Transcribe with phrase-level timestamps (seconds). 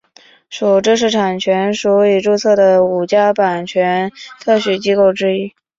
[0.49, 5.53] 属知识产权署已注册的五家版权特许机构之一。